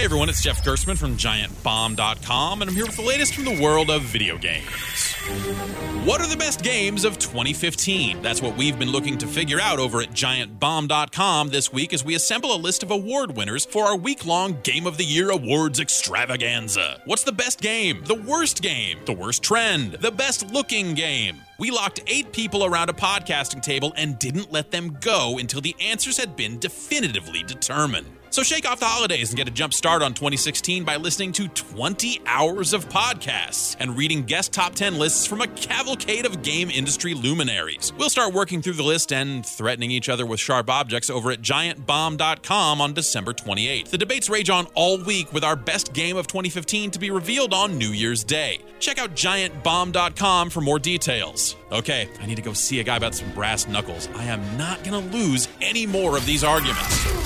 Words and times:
Hey 0.00 0.06
everyone, 0.06 0.30
it's 0.30 0.40
Jeff 0.40 0.64
Gerstmann 0.64 0.96
from 0.96 1.18
GiantBomb.com, 1.18 2.62
and 2.62 2.70
I'm 2.70 2.74
here 2.74 2.86
with 2.86 2.96
the 2.96 3.02
latest 3.02 3.34
from 3.34 3.44
the 3.44 3.60
world 3.62 3.90
of 3.90 4.00
video 4.00 4.38
games. 4.38 4.64
What 6.06 6.22
are 6.22 6.26
the 6.26 6.38
best 6.38 6.62
games 6.62 7.04
of 7.04 7.18
2015? 7.18 8.22
That's 8.22 8.40
what 8.40 8.56
we've 8.56 8.78
been 8.78 8.90
looking 8.90 9.18
to 9.18 9.26
figure 9.26 9.60
out 9.60 9.78
over 9.78 10.00
at 10.00 10.12
GiantBomb.com 10.12 11.48
this 11.48 11.70
week 11.70 11.92
as 11.92 12.02
we 12.02 12.14
assemble 12.14 12.54
a 12.54 12.56
list 12.56 12.82
of 12.82 12.90
award 12.90 13.36
winners 13.36 13.66
for 13.66 13.84
our 13.84 13.94
week 13.94 14.24
long 14.24 14.58
Game 14.62 14.86
of 14.86 14.96
the 14.96 15.04
Year 15.04 15.28
Awards 15.32 15.78
extravaganza. 15.78 17.02
What's 17.04 17.24
the 17.24 17.32
best 17.32 17.60
game? 17.60 18.02
The 18.06 18.14
worst 18.14 18.62
game? 18.62 19.00
The 19.04 19.12
worst 19.12 19.42
trend? 19.42 19.92
The 20.00 20.10
best 20.10 20.50
looking 20.50 20.94
game? 20.94 21.42
We 21.58 21.70
locked 21.70 22.00
eight 22.06 22.32
people 22.32 22.64
around 22.64 22.88
a 22.88 22.94
podcasting 22.94 23.60
table 23.60 23.92
and 23.98 24.18
didn't 24.18 24.50
let 24.50 24.70
them 24.70 24.96
go 25.02 25.36
until 25.38 25.60
the 25.60 25.76
answers 25.78 26.16
had 26.16 26.36
been 26.36 26.58
definitively 26.58 27.42
determined. 27.42 28.06
So 28.30 28.44
shake 28.44 28.68
off 28.70 28.78
the 28.78 28.86
holidays 28.86 29.30
and 29.30 29.36
get 29.36 29.48
a 29.48 29.50
jump 29.50 29.74
start 29.74 30.02
on 30.02 30.14
2016 30.14 30.84
by 30.84 30.94
listening 30.94 31.32
to 31.32 31.48
20 31.48 32.20
hours 32.26 32.72
of 32.72 32.88
podcasts 32.88 33.74
and 33.80 33.98
reading 33.98 34.22
guest 34.22 34.52
top 34.52 34.76
10 34.76 35.00
lists 35.00 35.26
from 35.26 35.40
a 35.40 35.48
cavalcade 35.48 36.24
of 36.24 36.42
game 36.42 36.70
industry 36.70 37.12
luminaries. 37.12 37.92
We'll 37.98 38.08
start 38.08 38.32
working 38.32 38.62
through 38.62 38.74
the 38.74 38.84
list 38.84 39.12
and 39.12 39.44
threatening 39.44 39.90
each 39.90 40.08
other 40.08 40.24
with 40.24 40.38
sharp 40.38 40.70
objects 40.70 41.10
over 41.10 41.32
at 41.32 41.42
giantbomb.com 41.42 42.80
on 42.80 42.92
December 42.92 43.32
28th. 43.32 43.88
The 43.88 43.98
debates 43.98 44.30
rage 44.30 44.48
on 44.48 44.66
all 44.74 45.02
week 45.02 45.32
with 45.32 45.42
our 45.42 45.56
best 45.56 45.92
game 45.92 46.16
of 46.16 46.28
2015 46.28 46.92
to 46.92 47.00
be 47.00 47.10
revealed 47.10 47.52
on 47.52 47.78
New 47.78 47.90
Year's 47.90 48.22
Day. 48.22 48.60
Check 48.78 49.00
out 49.00 49.16
giantbomb.com 49.16 50.50
for 50.50 50.60
more 50.60 50.78
details. 50.78 51.56
Okay, 51.72 52.08
I 52.20 52.26
need 52.26 52.36
to 52.36 52.42
go 52.42 52.52
see 52.52 52.78
a 52.78 52.84
guy 52.84 52.96
about 52.96 53.16
some 53.16 53.32
brass 53.32 53.66
knuckles. 53.66 54.08
I 54.14 54.24
am 54.26 54.56
not 54.56 54.84
going 54.84 55.10
to 55.10 55.16
lose 55.16 55.48
any 55.60 55.84
more 55.84 56.16
of 56.16 56.24
these 56.26 56.44
arguments. 56.44 57.19